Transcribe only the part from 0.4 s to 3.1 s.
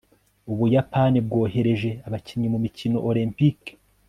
ubuyapani bwohereje abakinnyi mu mikino